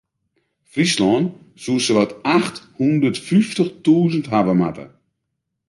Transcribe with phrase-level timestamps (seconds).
[0.71, 1.23] Fryslân
[1.63, 4.85] soe sawat acht hûndert fyftich tûzen hawwe moatte.